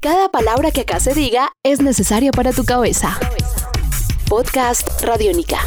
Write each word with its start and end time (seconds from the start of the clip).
Cada 0.00 0.28
palabra 0.28 0.70
que 0.70 0.82
acá 0.82 1.00
se 1.00 1.12
diga 1.12 1.50
es 1.64 1.82
necesaria 1.82 2.30
para 2.30 2.52
tu 2.52 2.64
cabeza. 2.64 3.18
Podcast 4.28 5.02
Radiónica. 5.02 5.58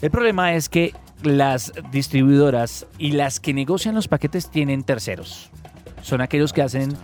El 0.00 0.10
problema 0.10 0.54
es 0.54 0.68
que 0.68 0.96
las 1.22 1.72
distribuidoras 1.92 2.86
y 2.98 3.12
las 3.12 3.38
que 3.38 3.54
negocian 3.54 3.94
los 3.94 4.08
paquetes 4.08 4.50
tienen 4.50 4.82
terceros. 4.82 5.48
Son 6.02 6.20
aquellos 6.20 6.52
que 6.52 6.62
hacen, 6.62 6.96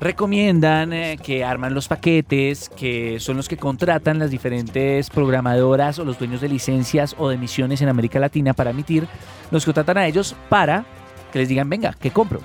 recomiendan, 0.00 0.92
eh, 0.92 1.18
que 1.22 1.44
arman 1.44 1.74
los 1.74 1.88
paquetes, 1.88 2.68
que 2.68 3.18
son 3.20 3.36
los 3.36 3.48
que 3.48 3.56
contratan 3.56 4.18
las 4.18 4.30
diferentes 4.30 5.10
programadoras 5.10 5.98
o 5.98 6.04
los 6.04 6.18
dueños 6.18 6.40
de 6.40 6.48
licencias 6.48 7.14
o 7.18 7.28
de 7.28 7.34
emisiones 7.34 7.82
en 7.82 7.88
América 7.88 8.18
Latina 8.18 8.54
para 8.54 8.70
emitir. 8.70 9.06
Los 9.50 9.64
contratan 9.64 9.98
a 9.98 10.06
ellos 10.06 10.34
para 10.48 10.84
que 11.32 11.40
les 11.40 11.48
digan, 11.48 11.68
venga, 11.68 11.94
¿qué 12.00 12.10
compro? 12.10 12.40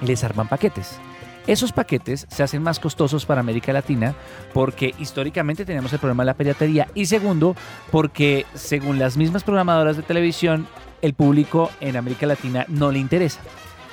Les 0.00 0.24
arman 0.24 0.48
paquetes. 0.48 0.98
Esos 1.46 1.72
paquetes 1.72 2.26
se 2.30 2.42
hacen 2.42 2.62
más 2.62 2.80
costosos 2.80 3.26
para 3.26 3.40
América 3.40 3.72
Latina 3.72 4.14
porque 4.54 4.94
históricamente 4.98 5.66
tenemos 5.66 5.92
el 5.92 5.98
problema 5.98 6.22
de 6.22 6.26
la 6.26 6.34
piratería 6.34 6.88
y 6.94 7.04
segundo 7.04 7.54
porque 7.90 8.46
según 8.54 8.98
las 8.98 9.18
mismas 9.18 9.44
programadoras 9.44 9.98
de 9.98 10.02
televisión 10.02 10.66
el 11.02 11.12
público 11.12 11.70
en 11.80 11.98
América 11.98 12.26
Latina 12.26 12.64
no 12.68 12.90
le 12.90 12.98
interesa. 12.98 13.40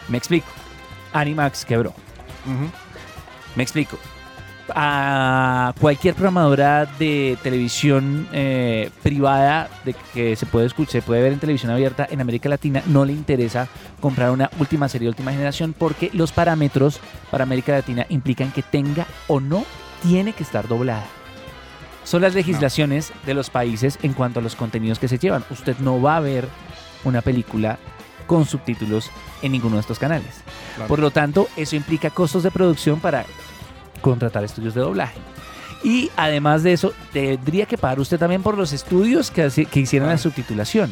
Me 0.08 0.18
explico. 0.18 0.48
Animax 1.12 1.66
quebró. 1.66 1.94
Me 3.56 3.64
explico. 3.64 3.98
A 4.74 5.74
cualquier 5.82 6.16
programadora 6.16 6.86
de 6.86 7.38
televisión 7.44 8.28
eh, 8.32 8.90
privada 9.04 9.70
de 9.84 9.94
que 10.14 10.36
se 10.38 10.46
puede 10.46 10.68
escuchar, 10.68 10.94
se 10.94 11.02
puede 11.02 11.22
ver 11.22 11.34
en 11.34 11.40
televisión 11.40 11.72
abierta 11.72 12.08
en 12.10 12.22
América 12.22 12.48
Latina, 12.48 12.82
no 12.86 13.04
le 13.04 13.12
interesa 13.12 13.68
comprar 14.00 14.32
una 14.32 14.50
última 14.60 14.88
serie, 14.88 15.10
última 15.10 15.32
generación, 15.32 15.76
porque 15.78 16.10
los 16.14 16.32
parámetros 16.32 17.02
para 17.30 17.44
América 17.44 17.74
Latina 17.74 18.06
implican 18.08 18.52
que 18.52 18.64
tenga 18.64 19.06
o 19.28 19.42
no 19.42 19.66
tiene 20.04 20.32
que 20.32 20.44
estar 20.44 20.68
doblada. 20.70 21.06
Son 22.04 22.22
las 22.22 22.34
legislaciones 22.34 23.12
de 23.26 23.34
los 23.34 23.50
países 23.50 24.00
en 24.02 24.14
cuanto 24.14 24.40
a 24.40 24.44
los 24.44 24.56
contenidos 24.56 25.00
que 25.00 25.08
se 25.08 25.18
llevan. 25.18 25.44
Usted 25.50 25.78
no 25.80 26.02
va 26.02 26.18
a 26.18 26.22
ver 26.22 26.48
una 27.04 27.22
película 27.22 27.78
con 28.26 28.46
subtítulos 28.46 29.12
en 29.42 29.52
ninguno 29.52 29.76
de 29.76 29.82
estos 29.82 30.00
canales. 30.00 30.41
Por 30.88 31.00
lo 31.00 31.12
tanto, 31.12 31.48
eso 31.58 31.76
implica 31.76 32.10
costos 32.10 32.44
de 32.44 32.52
producción 32.52 33.00
para 33.00 33.26
contratar 34.02 34.44
estudios 34.44 34.74
de 34.74 34.82
doblaje. 34.82 35.20
Y 35.84 36.12
además 36.16 36.64
de 36.64 36.74
eso, 36.74 36.94
tendría 37.12 37.66
que 37.66 37.78
pagar 37.78 38.00
usted 38.00 38.20
también 38.20 38.44
por 38.44 38.58
los 38.58 38.72
estudios 38.74 39.32
que, 39.32 39.44
hace- 39.44 39.66
que 39.66 39.80
hicieron 39.80 40.10
la 40.10 40.18
subtitulación. 40.18 40.92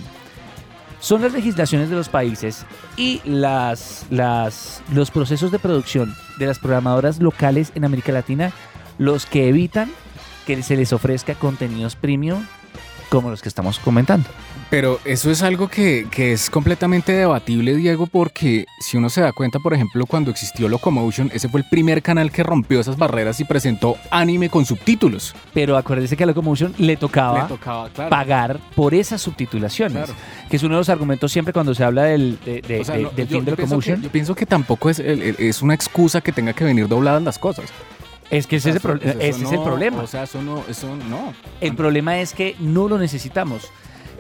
Son 1.00 1.22
las 1.22 1.32
legislaciones 1.32 1.90
de 1.90 1.96
los 1.96 2.10
países 2.10 2.66
y 2.98 3.22
las, 3.24 4.06
las, 4.10 4.82
los 4.92 5.12
procesos 5.12 5.52
de 5.52 5.60
producción 5.60 6.14
de 6.40 6.48
las 6.48 6.60
programadoras 6.60 7.20
locales 7.20 7.72
en 7.76 7.86
América 7.86 8.12
Latina 8.12 8.52
los 8.98 9.26
que 9.26 9.48
evitan 9.48 9.90
que 10.46 10.62
se 10.62 10.76
les 10.76 10.92
ofrezca 10.92 11.36
contenidos 11.36 11.96
premium 11.96 12.46
como 13.10 13.30
los 13.30 13.42
que 13.42 13.50
estamos 13.50 13.80
comentando. 13.80 14.30
Pero 14.70 15.00
eso 15.04 15.32
es 15.32 15.42
algo 15.42 15.68
que, 15.68 16.08
que 16.12 16.32
es 16.32 16.50
completamente 16.52 17.12
debatible, 17.12 17.76
Diego, 17.76 18.06
porque 18.06 18.66
si 18.80 18.98
uno 18.98 19.10
se 19.10 19.20
da 19.22 19.34
cuenta, 19.34 19.58
por 19.58 19.74
ejemplo, 19.74 20.06
cuando 20.06 20.30
existió 20.30 20.70
Locomotion, 20.70 21.32
ese 21.34 21.50
fue 21.50 21.62
el 21.62 21.68
primer 21.68 22.04
canal 22.04 22.32
que 22.32 22.44
rompió 22.44 22.80
esas 22.80 22.96
barreras 22.96 23.40
y 23.40 23.46
presentó 23.46 23.96
anime 24.12 24.50
con 24.50 24.66
subtítulos. 24.66 25.34
Pero 25.56 25.76
acuérdese 25.76 26.16
que 26.16 26.24
a 26.24 26.28
Locomotion 26.28 26.76
le 26.78 26.98
tocaba, 26.98 27.44
Le 27.44 27.48
tocaba, 27.50 27.90
claro. 27.90 28.10
pagar 28.12 28.60
por 28.76 28.94
esas 28.94 29.20
subtitulaciones, 29.22 30.06
Claro. 30.06 30.14
que 30.50 30.58
es 30.58 30.62
uno 30.64 30.76
de 30.76 30.82
los 30.82 30.90
argumentos 30.90 31.32
siempre 31.32 31.52
cuando 31.52 31.74
se 31.74 31.84
habla 31.84 32.04
del, 32.04 32.38
de- 32.46 32.62
de- 32.62 32.80
O 32.82 32.84
sea, 32.86 32.96
de- 32.96 33.04
no, 33.04 33.10
del 33.10 33.28
yo- 33.28 33.38
fin 33.38 33.46
de 33.46 33.52
yo 33.52 33.56
pienso 33.56 33.56
que- 33.56 33.62
Locomotion. 33.90 34.02
yo 34.04 34.10
pienso 34.12 34.36
que 34.36 34.46
tampoco 34.46 34.90
es, 34.92 35.00
el- 35.00 35.22
el- 35.24 35.36
es 35.40 35.64
una 35.64 35.74
excusa 35.74 36.22
que 36.22 36.32
tenga 36.32 36.54
que 36.54 36.64
venir 36.64 36.88
dobladas 36.88 37.24
las 37.24 37.40
cosas. 37.40 37.66
Es 38.32 38.46
que 38.48 38.58
ese, 38.58 38.70
es 38.70 38.76
el, 38.76 38.82
pro- 38.82 38.94
O 38.96 39.00
sea, 39.00 39.12
eso 39.12 39.20
ese 39.22 39.44
es 39.46 39.52
el 39.52 39.58
no, 39.58 39.64
problema. 39.64 40.04
O 40.04 40.08
sea, 40.08 40.24
eso 40.24 40.42
no, 40.42 40.64
eso 40.70 40.96
no. 41.10 41.34
El 41.62 41.76
problema 41.76 42.20
es 42.20 42.34
que 42.34 42.56
no 42.60 42.88
lo 42.88 42.98
necesitamos. 42.98 43.70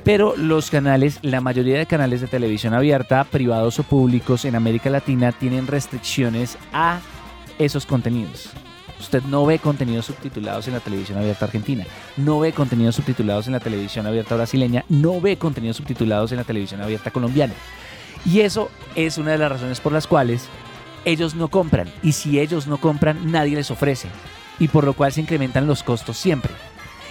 Pero 0.03 0.35
los 0.37 0.71
canales, 0.71 1.19
la 1.21 1.41
mayoría 1.41 1.77
de 1.77 1.85
canales 1.85 2.21
de 2.21 2.27
televisión 2.27 2.73
abierta, 2.73 3.23
privados 3.25 3.77
o 3.79 3.83
públicos 3.83 4.45
en 4.45 4.55
América 4.55 4.89
Latina, 4.89 5.31
tienen 5.31 5.67
restricciones 5.67 6.57
a 6.73 7.01
esos 7.59 7.85
contenidos. 7.85 8.49
Usted 8.99 9.21
no 9.23 9.45
ve 9.45 9.59
contenidos 9.59 10.05
subtitulados 10.07 10.67
en 10.67 10.73
la 10.73 10.79
televisión 10.79 11.17
abierta 11.19 11.45
argentina, 11.45 11.85
no 12.17 12.39
ve 12.39 12.51
contenidos 12.53 12.95
subtitulados 12.95 13.47
en 13.47 13.53
la 13.53 13.59
televisión 13.59 14.07
abierta 14.07 14.35
brasileña, 14.35 14.83
no 14.89 15.21
ve 15.21 15.37
contenidos 15.37 15.77
subtitulados 15.77 16.31
en 16.31 16.37
la 16.37 16.43
televisión 16.43 16.81
abierta 16.81 17.11
colombiana. 17.11 17.53
Y 18.25 18.39
eso 18.41 18.69
es 18.95 19.17
una 19.17 19.31
de 19.31 19.37
las 19.37 19.51
razones 19.51 19.79
por 19.79 19.93
las 19.93 20.07
cuales 20.07 20.47
ellos 21.05 21.35
no 21.35 21.47
compran. 21.49 21.91
Y 22.03 22.13
si 22.13 22.39
ellos 22.39 22.67
no 22.67 22.77
compran, 22.77 23.31
nadie 23.31 23.55
les 23.55 23.71
ofrece. 23.71 24.09
Y 24.59 24.67
por 24.67 24.83
lo 24.83 24.93
cual 24.93 25.11
se 25.11 25.21
incrementan 25.21 25.67
los 25.67 25.83
costos 25.83 26.17
siempre. 26.17 26.51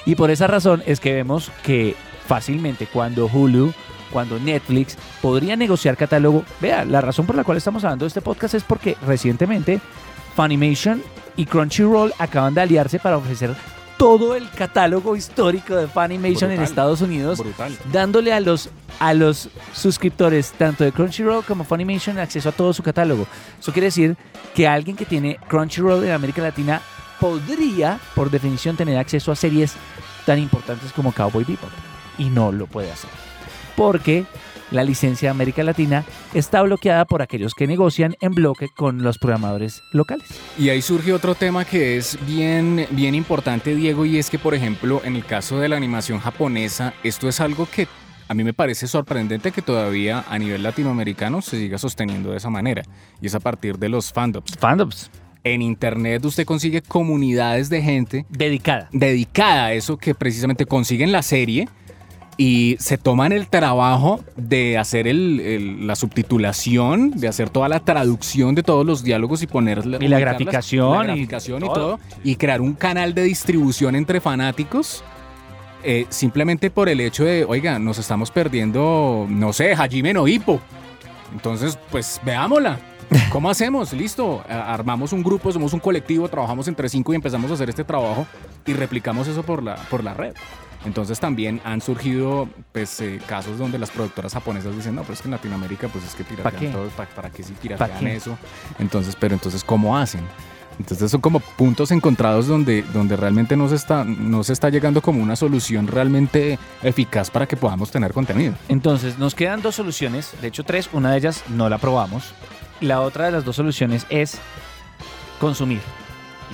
Y 0.04 0.15
por 0.15 0.31
esa 0.31 0.47
razón 0.47 0.82
es 0.87 1.00
que 1.00 1.15
vemos 1.15 1.50
que 1.62 1.97
fácilmente 2.27 2.87
cuando 2.87 3.27
Hulu, 3.27 3.72
cuando 4.12 4.38
Netflix 4.38 4.97
podría 5.21 5.56
negociar 5.56 5.97
catálogo, 5.97 6.44
vea, 6.60 6.84
la 6.84 7.00
razón 7.00 7.27
por 7.27 7.37
la 7.37 7.44
cual 7.44 7.59
estamos 7.59 7.84
hablando 7.84 8.04
de 8.04 8.09
este 8.09 8.21
podcast 8.22 8.54
es 8.54 8.65
porque 8.65 8.97
recientemente 9.06 9.81
Funimation 10.34 11.03
y 11.37 11.47
Crunchyroll 11.47 12.12
acaban 12.19 12.54
de 12.54 12.62
aliarse 12.62 12.98
para 12.98 13.16
ofrecer 13.16 13.54
todo 13.98 14.36
el 14.36 14.48
catálogo 14.50 15.16
histórico 15.16 15.75
de 15.75 15.88
Funimation 15.88 16.53
en. 16.53 16.62
Estados 16.62 17.03
Unidos 17.03 17.41
Brutal. 17.41 17.76
dándole 17.92 18.32
a 18.32 18.41
los, 18.41 18.70
a 19.00 19.12
los 19.12 19.50
suscriptores 19.75 20.53
tanto 20.53 20.84
de 20.84 20.92
Crunchyroll 20.92 21.44
como 21.44 21.64
Funimation 21.64 22.19
acceso 22.19 22.48
a 22.48 22.53
todo 22.53 22.72
su 22.72 22.82
catálogo. 22.82 23.26
Eso 23.60 23.72
quiere 23.72 23.86
decir 23.86 24.16
que 24.54 24.66
alguien 24.69 24.97
que 24.97 25.04
tiene 25.04 25.38
Crunchyroll 25.48 26.04
en 26.04 26.12
América 26.12 26.41
Latina 26.41 26.81
podría, 27.20 27.98
por 28.14 28.31
definición, 28.31 28.76
tener 28.76 28.97
acceso 28.97 29.32
a 29.32 29.36
series 29.36 29.75
tan 30.25 30.38
importantes 30.38 30.92
como 30.92 31.12
Cowboy 31.12 31.44
Bebop. 31.44 31.70
Y 32.19 32.26
no 32.26 32.53
lo 32.53 32.66
puede 32.66 32.91
hacer. 32.92 33.10
Porque 33.76 34.26
la 34.71 34.84
licencia 34.84 35.29
de 35.29 35.31
América 35.31 35.62
Latina 35.62 36.05
está 36.34 36.62
bloqueada 36.62 37.05
por 37.05 37.23
aquellos 37.23 37.55
que 37.55 37.67
negocian 37.67 38.17
en 38.21 38.34
bloque 38.34 38.69
con 38.77 39.03
los 39.03 39.19
programadores 39.19 39.83
locales. 39.93 40.29
Y 40.59 40.69
ahí 40.69 40.83
surge 40.83 41.12
otro 41.12 41.34
tema 41.34 41.65
que 41.65 41.97
es 41.97 42.19
bien, 42.27 42.87
bien 42.91 43.15
importante, 43.15 43.75
Diego, 43.75 44.05
y 44.05 44.19
es 44.19 44.31
que, 44.31 44.39
por 44.39 44.55
ejemplo, 44.55 45.01
en 45.05 45.17
el 45.17 45.25
caso 45.25 45.59
de 45.59 45.69
la 45.69 45.77
animación 45.77 46.19
japonesa, 46.19 46.95
esto 47.03 47.28
es 47.28 47.41
algo 47.41 47.67
que 47.71 47.87
a 48.28 48.34
mí 48.34 48.45
me 48.45 48.53
parece 48.53 48.87
sorprendente 48.87 49.53
que 49.53 49.62
todavía 49.62 50.25
a 50.28 50.39
nivel 50.39 50.62
latinoamericano 50.62 51.41
se 51.41 51.59
siga 51.59 51.78
sosteniendo 51.78 52.33
de 52.33 52.37
esa 52.37 52.51
manera. 52.51 52.83
Y 53.23 53.27
es 53.27 53.34
a 53.34 53.41
partir 53.41 53.78
de 53.78 53.89
los 53.89 54.12
fandoms. 54.12 54.53
Fandoms. 54.59 55.11
En 55.45 55.62
internet 55.62 56.23
usted 56.25 56.45
consigue 56.45 56.83
comunidades 56.83 57.71
de 57.71 57.81
gente 57.81 58.27
Dedicada. 58.28 58.89
dedicada 58.93 59.67
a 59.67 59.73
eso 59.73 59.97
que 59.97 60.15
precisamente 60.15 60.67
consiguen 60.67 61.11
la 61.11 61.23
serie 61.23 61.69
y 62.41 62.76
se 62.78 62.97
toman 62.97 63.32
el 63.32 63.49
trabajo 63.49 64.25
de 64.37 64.78
hacer 64.78 65.06
el- 65.09 65.41
el- 65.41 65.87
la 65.88 65.97
subtitulación, 65.97 67.10
de 67.10 67.26
hacer 67.28 67.50
toda 67.50 67.69
la 67.69 67.81
traducción 67.81 68.54
de 68.54 68.62
todos 68.62 68.87
los 68.87 69.03
diálogos 69.03 69.43
y 69.43 69.47
ponerla 69.49 69.97
Y 70.00 70.06
la 70.09 70.16
ubicarlas, 70.16 70.21
graficación 70.21 70.97
la 71.06 71.12
y 71.12 71.16
graficación 71.16 71.65
y, 71.65 71.66
todo. 71.66 72.00
y 72.25 72.37
crear 72.37 72.60
un 72.60 72.75
canal 72.75 73.12
de 73.15 73.25
distribución 73.25 73.94
entre 73.97 74.21
fanáticos. 74.21 75.03
eh, 75.84 76.06
simplemente 76.09 76.71
por 76.72 76.88
el 76.88 77.00
hecho 77.00 77.25
de, 77.25 77.44
oiga, 77.44 77.78
nos 77.78 77.98
estamos 77.98 78.32
perdiendo, 78.32 79.27
no 79.28 79.53
sé, 79.53 79.75
Hajime 79.75 80.12
no 80.12 80.27
Hippo. 80.27 80.60
Entonces, 81.32 81.78
pues 81.93 82.21
veámosla. 82.25 82.81
¿Cómo 83.31 83.48
hacemos? 83.50 83.93
Listo. 83.93 84.43
Armamos 84.48 85.12
un 85.12 85.22
grupo, 85.22 85.53
somos 85.53 85.72
un 85.72 85.78
colectivo, 85.81 86.28
trabajamos 86.28 86.66
entre 86.66 86.88
cinco 86.88 87.12
y 87.12 87.16
empezamos 87.16 87.48
a 87.53 87.54
hacer 87.54 87.69
este 87.71 87.84
trabajo 87.84 88.27
y 88.66 88.72
replicamos 88.72 89.28
eso 89.28 89.44
por 89.44 89.62
la, 89.62 89.77
por 89.89 90.03
la 90.03 90.15
red. 90.15 90.34
Entonces 90.84 91.19
también 91.19 91.60
han 91.65 91.80
surgido 91.80 92.48
pues, 92.72 93.01
eh, 93.01 93.21
casos 93.27 93.59
donde 93.59 93.78
las 93.78 93.91
productoras 93.91 94.33
japonesas 94.33 94.75
dicen, 94.77 94.95
no, 94.95 95.03
pero 95.03 95.15
es 95.15 95.21
que 95.22 95.28
en 95.28 95.33
Latinoamérica 95.33 95.89
pues 95.89 96.04
es 96.04 96.15
que 96.15 96.25
piratean 96.25 96.53
¿Pa 96.54 96.59
qué? 96.59 96.69
todo, 96.69 96.89
¿para, 96.91 97.10
para 97.10 97.30
qué 97.30 97.42
si 97.42 97.53
¿Pa 97.53 97.60
piratean 97.60 97.98
qué? 98.01 98.16
eso? 98.16 98.39
Entonces, 98.78 99.16
pero 99.19 99.34
entonces, 99.34 99.65
¿cómo 99.65 99.97
hacen? 99.98 100.22
Entonces 100.78 101.10
son 101.10 101.21
como 101.21 101.41
puntos 101.41 101.91
encontrados 101.91 102.47
donde, 102.47 102.83
donde 102.92 103.16
realmente 103.16 103.57
no 103.57 103.69
se, 103.69 103.75
está, 103.75 104.04
no 104.04 104.45
se 104.45 104.53
está 104.53 104.71
llegando 104.71 105.03
como 105.03 105.21
una 105.21 105.34
solución 105.34 105.89
realmente 105.89 106.59
eficaz 106.83 107.30
para 107.30 107.47
que 107.47 107.57
podamos 107.57 107.91
tener 107.91 108.13
contenido. 108.13 108.54
Entonces, 108.69 109.19
nos 109.19 109.34
quedan 109.34 109.60
dos 109.60 109.75
soluciones, 109.75 110.34
de 110.41 110.47
hecho 110.47 110.63
tres, 110.63 110.89
una 110.92 111.10
de 111.10 111.19
ellas 111.19 111.42
no 111.48 111.69
la 111.69 111.78
probamos. 111.78 112.33
La 112.80 113.01
otra 113.01 113.27
de 113.27 113.33
las 113.33 113.45
dos 113.45 113.57
soluciones 113.57 114.07
es 114.09 114.39
consumir. 115.41 115.80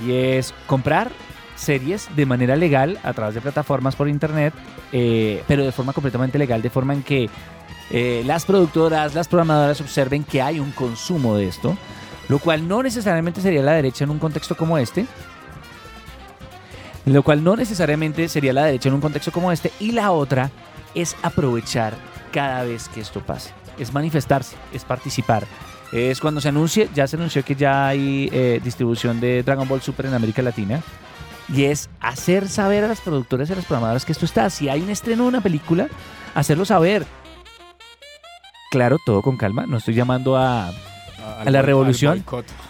Y 0.05 0.11
es 0.11 0.55
comprar 0.65 1.11
series 1.55 2.13
de 2.15 2.25
manera 2.25 2.55
legal 2.55 2.99
a 3.03 3.13
través 3.13 3.35
de 3.35 3.41
plataformas 3.41 3.95
por 3.95 4.07
internet, 4.07 4.53
eh, 4.91 5.43
pero 5.47 5.63
de 5.63 5.71
forma 5.71 5.93
completamente 5.93 6.37
legal, 6.37 6.61
de 6.61 6.69
forma 6.69 6.93
en 6.93 7.03
que 7.03 7.29
eh, 7.91 8.23
las 8.25 8.45
productoras, 8.45 9.13
las 9.13 9.27
programadoras 9.27 9.79
observen 9.81 10.23
que 10.23 10.41
hay 10.41 10.59
un 10.59 10.71
consumo 10.71 11.37
de 11.37 11.47
esto, 11.47 11.77
lo 12.29 12.39
cual 12.39 12.67
no 12.67 12.81
necesariamente 12.81 13.41
sería 13.41 13.61
la 13.61 13.73
derecha 13.73 14.03
en 14.03 14.09
un 14.09 14.19
contexto 14.19 14.55
como 14.55 14.77
este. 14.77 15.05
Lo 17.05 17.21
cual 17.21 17.43
no 17.43 17.55
necesariamente 17.55 18.27
sería 18.27 18.51
la 18.51 18.65
derecha 18.65 18.89
en 18.89 18.95
un 18.95 19.01
contexto 19.01 19.31
como 19.31 19.51
este. 19.51 19.71
Y 19.79 19.91
la 19.91 20.11
otra 20.11 20.49
es 20.95 21.15
aprovechar 21.21 21.93
cada 22.31 22.63
vez 22.63 22.89
que 22.89 23.01
esto 23.01 23.21
pase. 23.21 23.51
Es 23.77 23.93
manifestarse, 23.93 24.55
es 24.73 24.83
participar. 24.83 25.45
Es 25.91 26.19
cuando 26.19 26.41
se 26.41 26.49
anuncie, 26.49 26.89
ya 26.95 27.07
se 27.07 27.15
anunció 27.15 27.43
que 27.45 27.53
ya 27.53 27.87
hay 27.87 28.27
eh, 28.33 28.59
distribución 28.63 29.19
de 29.19 29.43
Dragon 29.43 29.67
Ball 29.67 29.81
Super 29.81 30.07
en 30.07 30.15
América 30.15 30.41
Latina. 30.41 30.81
Y 31.53 31.65
es 31.65 31.89
hacer 31.99 32.47
saber 32.49 32.83
a 32.83 32.87
las 32.87 33.01
productoras 33.01 33.49
y 33.49 33.53
a 33.53 33.55
las 33.57 33.65
programadoras 33.65 34.05
que 34.05 34.11
esto 34.11 34.25
está. 34.25 34.49
Si 34.49 34.67
hay 34.69 34.81
un 34.81 34.89
estreno 34.89 35.23
de 35.23 35.29
una 35.29 35.41
película, 35.41 35.87
hacerlo 36.33 36.65
saber. 36.65 37.05
Claro, 38.71 38.97
todo 39.05 39.21
con 39.21 39.37
calma. 39.37 39.65
No 39.67 39.77
estoy 39.77 39.93
llamando 39.93 40.35
a, 40.37 40.71
la 41.45 41.61
revolución. 41.61 42.23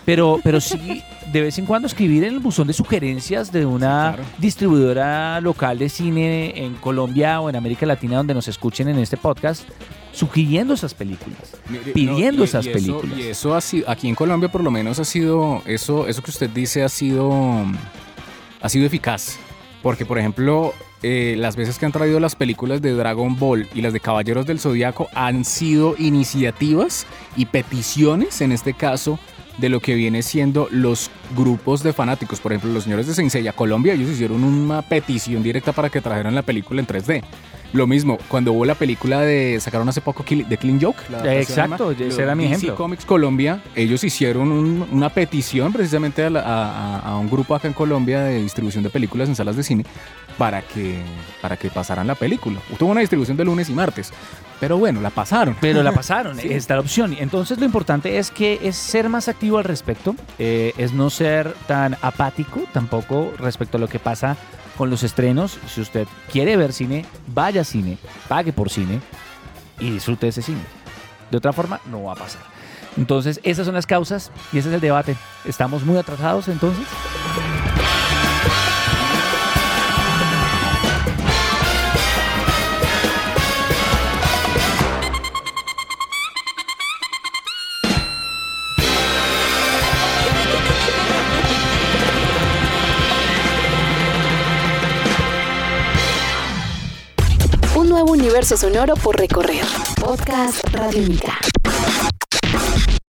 pero, 0.06 0.40
pero 0.44 0.62
sí, 0.62 1.02
de 1.32 1.42
vez 1.42 1.58
en 1.58 1.66
cuando 1.66 1.88
escribir 1.88 2.24
en 2.26 2.34
el 2.34 2.40
buzón 2.40 2.68
de 2.68 2.74
sugerencias 2.74 3.52
de 3.52 3.66
una 3.66 4.12
Sí, 4.12 4.16
claro. 4.18 4.30
distribuidora 4.38 5.42
local 5.42 5.80
de 5.80 5.90
cine 5.90 6.54
en 6.66 6.76
Colombia 6.76 7.40
o 7.42 7.50
en 7.50 7.56
América 7.56 7.86
Latina 7.86 8.18
donde 8.18 8.34
nos 8.34 8.48
escuchen 8.48 8.88
en 8.90 9.00
este 9.00 9.18
podcast, 9.18 9.64
sugiriendo 10.12 10.74
esas 10.74 10.94
películas. 10.94 11.56
Mire, 11.70 11.92
pidiendo 11.94 12.42
y- 12.44 12.46
esas 12.46 12.66
y 12.66 12.70
eso- 12.70 12.78
películas. 12.78 13.18
y 13.20 13.22
eso 13.30 13.56
ha 13.56 13.62
sido, 13.62 13.90
aquí 13.90 14.08
en 14.08 14.16
Colombia 14.16 14.52
por 14.52 14.64
lo 14.64 14.70
menos 14.72 15.00
ha 15.00 15.06
sido, 15.06 15.62
eso, 15.66 16.08
eso 16.08 16.22
que 16.22 16.32
usted 16.32 16.50
dice 16.50 16.84
ha 16.84 16.90
sido, 16.90 17.66
ha 18.66 18.70
sido 18.70 18.88
eficaz. 18.88 19.38
Porque, 19.84 20.06
por 20.06 20.18
ejemplo, 20.18 20.74
eh, 21.04 21.36
las 21.38 21.56
veces 21.56 21.78
que 21.78 21.86
han 21.86 21.92
traído 21.92 22.20
las 22.20 22.36
películas 22.36 22.82
de 22.82 22.94
Dragon 22.94 23.38
Ball 23.38 23.68
y 23.76 23.82
las 23.82 23.94
de 23.94 24.00
Caballeros 24.00 24.48
del 24.48 24.60
Zodíaco 24.60 25.08
han 25.14 25.46
sido 25.46 25.96
iniciativas 26.00 27.06
y 27.38 27.46
peticiones, 27.46 28.42
en 28.42 28.52
este 28.52 28.74
caso, 28.74 29.20
de 29.60 29.70
lo 29.70 29.80
que 29.80 29.94
viene 29.94 30.24
siendo 30.24 30.68
los 30.72 31.12
grupos 31.36 31.82
de 31.84 31.94
fanáticos. 31.94 32.40
Por 32.40 32.52
ejemplo, 32.54 32.72
los 32.74 32.84
señores 32.84 33.08
de 33.08 33.14
Senseiya 33.14 33.54
Colombia, 33.54 33.94
ellos 33.94 34.10
hicieron 34.10 34.44
una 34.44 34.82
petición 34.82 35.42
directa 35.44 35.72
para 35.72 35.90
que 35.90 36.02
trajeran 36.02 36.36
la 36.36 36.42
película 36.42 36.82
en 36.82 36.88
3D. 36.88 37.24
Lo 37.74 37.88
mismo, 37.88 38.18
cuando 38.30 38.54
hubo 38.54 38.64
la 38.64 38.76
película 38.76 39.22
de. 39.22 39.60
sacaron 39.60 39.90
hace 39.90 40.00
poco 40.00 40.24
de 40.24 40.58
Clean 40.58 40.80
Joke. 40.82 41.00
la 41.12 41.36
Exacto, 41.36 41.92
ese 41.92 42.22
era 42.22 42.34
mi 42.36 42.44
DC 42.44 42.56
ejemplo. 42.56 42.76
Comics 42.76 43.06
Colombia, 43.06 43.62
ellos 43.76 44.04
hicieron 44.04 44.52
un- 44.52 44.88
una 44.92 45.10
petición 45.10 45.74
precisamente 45.74 46.24
a, 46.24 46.30
la- 46.30 46.42
a- 46.42 47.00
a 47.00 47.18
un 47.18 47.30
grupo 47.30 47.54
acá 47.54 47.68
en 47.68 47.74
Colombia 47.74 48.22
de 48.22 48.42
distribución 48.42 48.84
de 48.84 48.90
películas 48.90 49.28
en 49.28 49.36
salas 49.36 49.58
de 49.58 49.64
cine 49.64 49.84
para 50.38 50.62
que, 50.62 51.00
para 51.42 51.58
que 51.58 51.70
pasaran 51.70 52.08
la 52.08 52.16
película. 52.16 52.60
Tuvo 52.78 52.92
una 52.92 53.02
distribución 53.02 53.36
de 53.36 53.44
lunes 53.44 53.70
y 53.70 53.74
martes, 53.74 54.14
pero 54.60 54.78
bueno, 54.78 55.02
la 55.02 55.10
pasaron. 55.10 55.58
Pero 55.60 55.84
la 55.84 55.92
pasaron, 55.94 56.40
Sí. 56.40 56.48
está 56.52 56.76
la 56.76 56.82
opción. 56.82 57.16
Entonces 57.20 57.58
lo 57.60 57.66
importante 57.66 58.20
es 58.20 58.32
que 58.32 58.60
es 58.64 58.78
ser 58.78 59.10
más 59.10 59.28
activo 59.28 59.58
al 59.58 59.66
respecto, 59.66 60.16
eh, 60.40 60.72
es 60.78 60.94
no 60.94 61.10
ser 61.16 61.54
tan 61.68 61.98
apático 62.02 62.64
tampoco 62.74 63.34
respecto 63.38 63.78
a 63.78 63.80
lo 63.80 63.88
que 63.88 64.00
pasa 64.00 64.36
con 64.78 64.90
los 64.90 65.04
estrenos. 65.04 65.58
Si 65.68 65.82
usted 65.82 66.08
quiere 66.32 66.58
ver 66.58 66.74
cine, 66.74 67.06
vaya 67.28 67.62
a 67.62 67.64
cine, 67.64 67.98
pague 68.28 68.52
por 68.52 68.70
cine 68.70 69.00
y 69.80 69.92
disfrute 69.92 70.28
ese 70.28 70.42
cine. 70.42 70.62
De 71.32 71.38
otra 71.38 71.54
forma, 71.54 71.80
no 71.86 72.04
va 72.04 72.14
a 72.14 72.16
pasar. 72.16 72.42
Entonces, 72.98 73.40
esas 73.44 73.66
son 73.66 73.76
las 73.76 73.86
causas 73.86 74.32
y 74.52 74.58
ese 74.58 74.70
es 74.70 74.76
el 74.76 74.82
debate. 74.82 75.16
¿Estamos 75.46 75.84
muy 75.84 75.98
atrasados 75.98 76.48
entonces? 76.48 76.86
Universo 98.36 98.58
sonoro 98.58 98.96
por 98.96 99.18
recorrer. 99.18 99.64
Podcast 99.98 100.62
Radiónica. 100.74 101.40